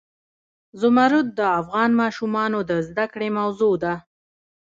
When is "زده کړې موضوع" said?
2.87-3.73